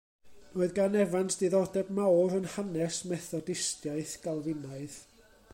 [0.53, 4.99] Roedd gan Evans diddordeb mawr yn hanes Methodistiaeth Galfinaidd.